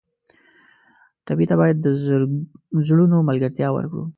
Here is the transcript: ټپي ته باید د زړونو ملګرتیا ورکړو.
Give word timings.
ټپي 1.25 1.45
ته 1.49 1.55
باید 1.61 1.77
د 1.81 1.87
زړونو 2.87 3.17
ملګرتیا 3.29 3.67
ورکړو. 3.73 4.05